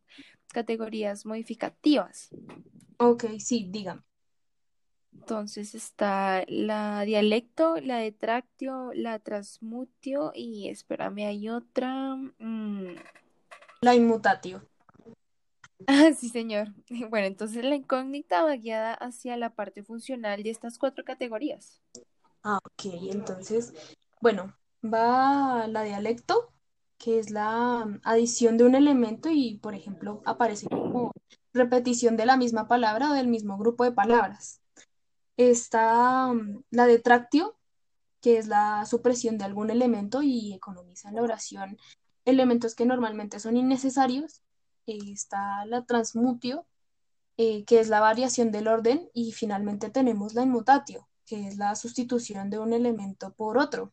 categorías 0.53 1.27
modificativas. 1.27 2.31
Ok, 2.99 3.25
sí, 3.39 3.69
dígame. 3.71 4.03
Entonces 5.15 5.75
está 5.75 6.45
la 6.49 7.03
dialecto, 7.05 7.77
la 7.81 7.99
detractio, 7.99 8.93
la 8.95 9.19
transmutio 9.19 10.33
y 10.35 10.69
espérame, 10.69 11.27
hay 11.29 11.49
otra. 11.49 12.17
mm, 12.39 12.97
La 13.83 13.95
inmutatio. 13.95 14.69
Ah, 15.87 16.11
sí, 16.17 16.29
señor. 16.29 16.69
Bueno, 17.11 17.27
entonces 17.27 17.65
la 17.65 17.75
incógnita 17.75 18.43
va 18.43 18.57
guiada 18.57 18.95
hacia 18.95 19.37
la 19.37 19.55
parte 19.55 19.83
funcional 19.83 20.43
de 20.43 20.51
estas 20.51 20.79
cuatro 20.79 21.05
categorías. 21.05 21.81
Ah, 22.43 22.59
ok, 22.65 22.93
entonces, 23.11 23.73
bueno, 24.21 24.55
va 24.83 25.67
la 25.69 25.83
dialecto, 25.83 26.53
que 26.99 27.19
es 27.19 27.31
la 27.31 27.85
mm, 27.87 28.01
adición 28.05 28.57
de 28.57 28.65
un 28.65 28.75
elemento 28.75 29.29
y, 29.31 29.59
por 29.59 29.75
ejemplo, 29.75 30.23
aparece 30.25 30.69
como 30.69 31.13
repetición 31.53 32.17
de 32.17 32.27
la 32.27 32.37
misma 32.37 32.69
palabra 32.69 33.11
o 33.11 33.15
del 33.15 33.29
mismo 33.29 33.59
grupo 33.59 33.85
de 33.85 33.93
palabras. 33.93 34.61
Está 35.37 36.33
mm, 36.33 36.65
la 36.71 36.87
detractio, 36.87 37.57
que 38.21 38.39
es 38.39 38.47
la 38.49 38.85
supresión 38.87 39.39
de 39.39 39.45
algún 39.45 39.71
elemento 39.71 40.23
y 40.23 40.55
economiza 40.55 41.09
en 41.09 41.17
la 41.17 41.23
oración 41.23 41.77
elementos 42.25 42.75
que 42.75 42.87
normalmente 42.87 43.41
son 43.41 43.57
innecesarios. 43.57 44.43
Eh, 44.87 44.99
Está 45.13 45.65
la 45.67 45.85
transmutio, 45.85 46.67
eh, 47.37 47.65
que 47.65 47.81
es 47.81 47.89
la 47.89 48.01
variación 48.01 48.51
del 48.51 48.69
orden, 48.69 49.09
y 49.15 49.33
finalmente 49.33 49.91
tenemos 49.91 50.35
la 50.35 50.43
inmutatio, 50.43 51.09
que 51.27 51.49
es 51.49 51.57
la 51.57 51.75
sustitución 51.75 52.51
de 52.51 52.59
un 52.59 52.73
elemento 52.73 53.33
por 53.33 53.59
otro. 53.59 53.93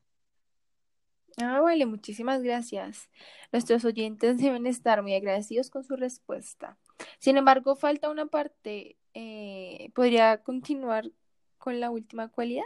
Ah, 1.37 1.61
vale, 1.61 1.85
muchísimas 1.85 2.41
gracias. 2.41 3.09
Nuestros 3.51 3.85
oyentes 3.85 4.37
deben 4.37 4.67
estar 4.67 5.01
muy 5.01 5.13
agradecidos 5.15 5.69
con 5.69 5.83
su 5.83 5.95
respuesta. 5.95 6.77
Sin 7.19 7.37
embargo, 7.37 7.75
falta 7.75 8.09
una 8.09 8.25
parte. 8.25 8.97
eh, 9.13 9.91
¿podría 9.95 10.43
continuar 10.43 11.11
con 11.57 11.79
la 11.79 11.89
última 11.89 12.29
cualidad? 12.29 12.65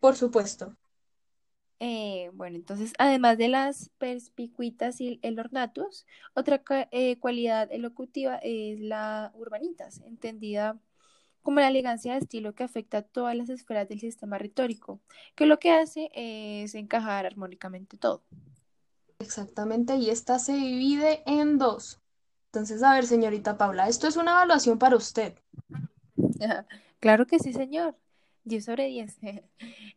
Por 0.00 0.16
supuesto. 0.16 0.76
Eh, 1.84 2.30
bueno, 2.34 2.54
entonces, 2.54 2.92
además 2.96 3.36
de 3.38 3.48
las 3.48 3.90
perspicuitas 3.98 5.00
y 5.00 5.18
el 5.20 5.36
ornatus, 5.40 6.06
otra 6.32 6.62
eh, 6.92 7.18
cualidad 7.18 7.72
elocutiva 7.72 8.36
es 8.36 8.78
la 8.78 9.32
urbanitas, 9.34 10.00
entendida 10.02 10.78
como 11.42 11.58
la 11.58 11.66
elegancia 11.66 12.12
de 12.12 12.20
estilo 12.20 12.54
que 12.54 12.62
afecta 12.62 12.98
a 12.98 13.02
todas 13.02 13.34
las 13.34 13.48
esferas 13.48 13.88
del 13.88 13.98
sistema 13.98 14.38
retórico, 14.38 15.00
que 15.34 15.44
lo 15.46 15.58
que 15.58 15.72
hace 15.72 16.08
es 16.14 16.76
encajar 16.76 17.26
armónicamente 17.26 17.96
todo. 17.96 18.22
Exactamente, 19.18 19.96
y 19.96 20.10
esta 20.10 20.38
se 20.38 20.52
divide 20.52 21.24
en 21.26 21.58
dos. 21.58 22.00
Entonces, 22.52 22.84
a 22.84 22.94
ver, 22.94 23.06
señorita 23.06 23.58
Paula, 23.58 23.88
esto 23.88 24.06
es 24.06 24.16
una 24.16 24.30
evaluación 24.30 24.78
para 24.78 24.94
usted. 24.94 25.34
Claro 27.00 27.26
que 27.26 27.40
sí, 27.40 27.52
señor. 27.52 27.96
10 28.44 28.64
sobre 28.64 28.88
10. 28.88 29.18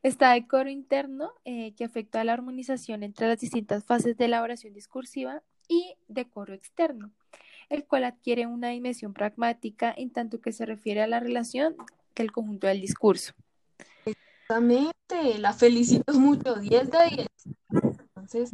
Está 0.04 0.36
el 0.36 0.48
coro 0.48 0.70
interno, 0.70 1.32
eh, 1.46 1.74
que 1.76 1.86
afecta 1.86 2.22
a 2.22 2.24
la 2.24 2.34
armonización 2.34 3.04
entre 3.04 3.28
las 3.28 3.40
distintas 3.40 3.84
fases 3.84 4.18
de 4.18 4.28
la 4.28 4.42
oración 4.42 4.74
discursiva, 4.74 5.44
y 5.68 5.96
de 6.08 6.30
coro 6.30 6.54
externo, 6.54 7.12
el 7.70 7.86
cual 7.86 8.04
adquiere 8.04 8.48
una 8.48 8.70
dimensión 8.70 9.14
pragmática 9.14 9.94
en 9.96 10.12
tanto 10.12 10.42
que 10.42 10.52
se 10.52 10.66
refiere 10.66 11.02
a 11.02 11.08
la 11.08 11.20
relación 11.20 11.76
del 12.16 12.32
conjunto 12.32 12.68
del 12.68 12.82
discurso. 12.82 13.34
Exactamente, 14.06 15.40
la 15.40 15.54
felicito 15.54 16.14
mucho, 16.14 16.56
10 16.56 16.92
de 16.92 16.98
10. 17.10 17.28
Entonces, 18.00 18.52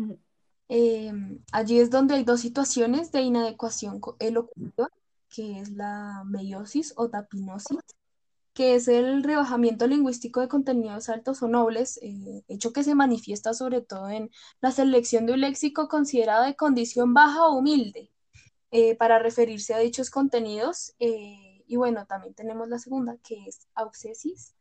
eh, 0.69 1.12
allí 1.51 1.79
es 1.79 1.89
donde 1.89 2.15
hay 2.15 2.24
dos 2.24 2.39
situaciones 2.39 3.12
de 3.12 3.21
inadecuación 3.21 4.00
elocutiva, 4.19 4.89
que 5.29 5.60
es 5.60 5.71
la 5.71 6.24
meiosis 6.25 6.93
o 6.98 7.10
tapinosis, 7.10 7.77
que 8.53 8.75
es 8.75 8.88
el 8.88 9.24
rebajamiento 9.24 9.88
lingüístico 9.88 10.41
de 10.41 10.48
contenidos 10.50 11.10
altos 11.10 11.41
o 11.43 11.48
nobles, 11.48 11.98
eh, 12.01 12.43
hecho 12.48 12.74
que 12.74 12.84
se 12.84 12.96
manifiesta 12.96 13.53
sobre 13.53 13.81
todo 13.81 14.10
en 14.10 14.29
la 14.62 14.72
selección 14.72 15.25
de 15.25 15.34
un 15.34 15.41
léxico 15.41 15.88
considerado 15.88 16.46
de 16.46 16.55
condición 16.55 17.13
baja 17.13 17.48
o 17.48 17.58
humilde 17.58 18.12
eh, 18.72 18.96
para 18.96 19.20
referirse 19.20 19.74
a 19.74 19.79
dichos 19.79 20.10
contenidos. 20.10 20.93
eh, 21.00 21.63
y 21.67 21.77
bueno, 21.77 22.05
también 22.05 22.34
tenemos 22.34 22.67
la 22.70 22.79
segunda, 22.79 23.17
que 23.24 23.46
es 23.48 23.67
ausesis 23.75 24.55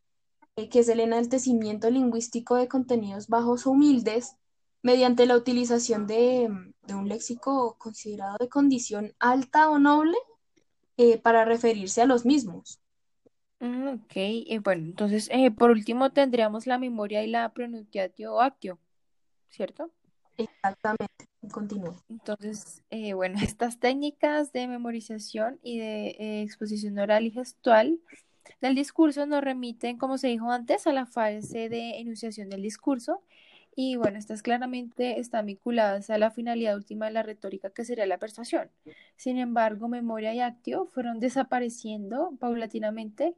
eh, 0.56 0.68
que 0.68 0.80
es 0.80 0.88
el 0.88 1.00
enaltecimiento 1.00 1.90
lingüístico 1.90 2.56
de 2.56 2.68
contenidos 2.68 3.28
bajos 3.28 3.66
o 3.66 3.70
humildes 3.72 4.36
mediante 4.82 5.26
la 5.26 5.36
utilización 5.36 6.06
de, 6.06 6.48
de 6.86 6.94
un 6.94 7.08
léxico 7.08 7.76
considerado 7.78 8.36
de 8.40 8.48
condición 8.48 9.14
alta 9.18 9.70
o 9.70 9.78
noble 9.78 10.16
para 11.22 11.44
referirse 11.46 12.02
a 12.02 12.06
los 12.06 12.26
mismos. 12.26 12.80
Mm, 13.60 13.88
ok, 13.88 14.12
eh, 14.16 14.58
bueno, 14.62 14.86
entonces 14.86 15.28
eh, 15.32 15.50
por 15.50 15.70
último 15.70 16.10
tendríamos 16.12 16.66
la 16.66 16.78
memoria 16.78 17.22
y 17.22 17.28
la 17.28 17.52
pronunciatio 17.52 18.40
actio, 18.40 18.78
¿cierto? 19.48 19.90
Exactamente. 20.38 21.26
Continúo. 21.52 21.96
Entonces, 22.08 22.82
eh, 22.90 23.14
bueno, 23.14 23.34
estas 23.54 23.78
técnicas 23.78 24.52
de 24.52 24.66
memorización 24.66 25.58
y 25.62 25.78
de 25.78 26.08
eh, 26.18 26.42
exposición 26.42 26.98
oral 26.98 27.26
y 27.26 27.30
gestual 27.30 28.00
del 28.60 28.74
discurso 28.74 29.26
nos 29.26 29.42
remiten, 29.42 29.98
como 29.98 30.18
se 30.18 30.28
dijo 30.28 30.50
antes, 30.50 30.86
a 30.86 30.92
la 30.92 31.06
fase 31.06 31.68
de 31.68 31.98
enunciación 32.00 32.48
del 32.50 32.62
discurso. 32.62 33.22
Y 33.82 33.96
bueno, 33.96 34.18
estas 34.18 34.42
claramente 34.42 35.18
están 35.20 35.46
vinculadas 35.46 36.10
a 36.10 36.18
la 36.18 36.30
finalidad 36.30 36.76
última 36.76 37.06
de 37.06 37.12
la 37.12 37.22
retórica, 37.22 37.70
que 37.70 37.86
sería 37.86 38.04
la 38.04 38.18
persuasión. 38.18 38.70
Sin 39.16 39.38
embargo, 39.38 39.88
memoria 39.88 40.34
y 40.34 40.40
actio 40.40 40.84
fueron 40.84 41.18
desapareciendo 41.18 42.32
paulatinamente, 42.38 43.34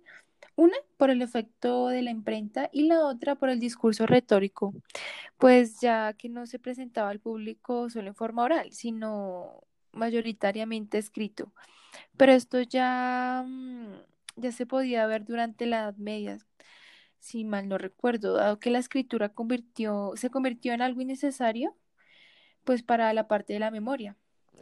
una 0.57 0.77
por 0.97 1.11
el 1.11 1.23
efecto 1.23 1.87
de 1.87 2.03
la 2.03 2.11
imprenta 2.11 2.69
y 2.73 2.89
la 2.89 3.07
otra 3.07 3.37
por 3.37 3.51
el 3.51 3.61
discurso 3.61 4.05
retórico 4.07 4.75
pues 5.39 5.81
ya 5.81 6.13
que 6.15 6.29
no 6.29 6.47
se 6.47 6.59
presentaba 6.59 7.11
al 7.11 7.21
público 7.21 7.89
solo 7.91 8.09
en 8.09 8.17
forma 8.17 8.43
oral, 8.43 8.73
sino 8.73 9.63
mayoritariamente 9.93 10.99
escrito. 10.99 11.53
Pero 12.17 12.33
esto 12.33 12.61
ya, 12.63 13.45
mm, 13.47 13.95
ya 14.37 14.53
se 14.53 14.67
podía 14.67 15.07
ver 15.07 15.25
durante 15.25 15.67
la 15.67 15.81
Edad 15.81 15.97
Media, 15.99 16.39
si 17.23 17.45
mal 17.45 17.69
no 17.69 17.79
recuerdo, 17.79 18.35
dado 18.35 18.59
que 18.59 18.71
la 18.71 18.81
escritura 18.81 19.29
convirtió, 19.29 20.12
se 20.17 20.29
convirtió 20.29 20.73
en 20.73 20.83
algo 20.83 21.00
innecesario, 21.00 21.76
pues 22.64 22.83
para 22.83 23.12
la 23.14 23.29
parte 23.29 23.52
de 23.52 23.61
la 23.61 23.71
memoria. 23.71 24.17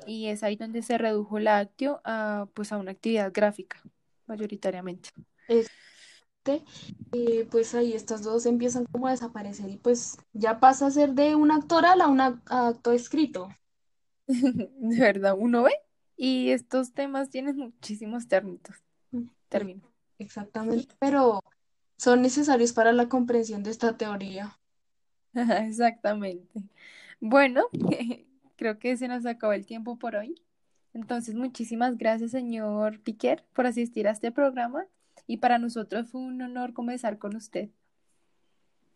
Y 0.06 0.26
es 0.26 0.42
ahí 0.42 0.56
donde 0.56 0.82
se 0.82 0.98
redujo 0.98 1.38
la 1.38 1.58
actio 1.58 2.02
a, 2.04 2.48
pues 2.52 2.70
a 2.70 2.76
una 2.76 2.92
actividad 2.92 3.32
gráfica, 3.32 3.82
mayoritariamente. 4.26 5.08
Este, 5.48 6.62
eh, 7.12 7.48
pues 7.50 7.74
ahí 7.74 7.94
estas 7.94 8.22
dos 8.22 8.44
empiezan 8.44 8.84
como 8.84 9.08
a 9.08 9.12
desaparecer 9.12 9.70
y 9.70 9.78
pues 9.78 10.18
ya 10.34 10.60
pasa 10.60 10.86
a 10.86 10.90
ser 10.90 11.14
de 11.14 11.34
un 11.34 11.50
acto 11.50 11.78
oral 11.78 12.02
a 12.02 12.08
un 12.08 12.20
acto 12.20 12.92
escrito. 12.92 13.48
De 14.28 15.00
verdad, 15.00 15.34
uno 15.36 15.62
ve. 15.62 15.72
Y 16.14 16.50
estos 16.50 16.92
temas 16.92 17.30
tienen 17.30 17.56
muchísimos 17.56 18.28
términos. 18.28 18.84
Eh, 19.12 19.24
términos. 19.48 19.90
Exactamente, 20.18 20.94
pero 20.98 21.40
son 22.00 22.22
necesarios 22.22 22.72
para 22.72 22.92
la 22.92 23.08
comprensión 23.10 23.62
de 23.62 23.70
esta 23.70 23.96
teoría. 23.98 24.58
Exactamente. 25.34 26.62
Bueno, 27.20 27.64
creo 28.56 28.78
que 28.78 28.96
se 28.96 29.08
nos 29.08 29.26
acabó 29.26 29.52
el 29.52 29.66
tiempo 29.66 29.98
por 29.98 30.16
hoy. 30.16 30.40
Entonces, 30.94 31.34
muchísimas 31.34 31.98
gracias, 31.98 32.32
señor 32.32 33.00
Piquer, 33.00 33.44
por 33.52 33.66
asistir 33.66 34.08
a 34.08 34.12
este 34.12 34.32
programa 34.32 34.86
y 35.26 35.36
para 35.36 35.58
nosotros 35.58 36.10
fue 36.10 36.22
un 36.22 36.40
honor 36.42 36.72
conversar 36.72 37.18
con 37.18 37.36
usted. 37.36 37.68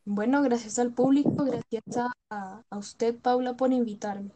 Bueno, 0.06 0.42
gracias 0.42 0.78
al 0.78 0.92
público, 0.92 1.44
gracias 1.44 1.82
a- 2.30 2.62
a 2.70 2.78
usted, 2.78 3.16
Paula, 3.16 3.54
por 3.56 3.72
invitarme. 3.72 4.30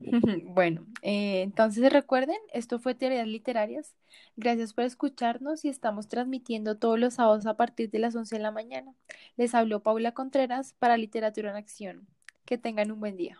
Bueno, 0.54 0.86
eh, 1.02 1.42
entonces 1.42 1.92
recuerden, 1.92 2.38
esto 2.52 2.78
fue 2.78 2.94
Teorías 2.94 3.26
Literarias. 3.26 3.94
Gracias 4.36 4.72
por 4.72 4.84
escucharnos 4.84 5.64
y 5.64 5.68
estamos 5.68 6.08
transmitiendo 6.08 6.78
todos 6.78 6.98
los 6.98 7.14
sábados 7.14 7.46
a 7.46 7.56
partir 7.56 7.90
de 7.90 7.98
las 7.98 8.16
11 8.16 8.36
de 8.36 8.42
la 8.42 8.50
mañana. 8.50 8.94
Les 9.36 9.54
habló 9.54 9.82
Paula 9.82 10.12
Contreras 10.12 10.74
para 10.78 10.96
Literatura 10.96 11.50
en 11.50 11.56
Acción. 11.56 12.06
Que 12.44 12.58
tengan 12.58 12.90
un 12.90 13.00
buen 13.00 13.16
día. 13.16 13.28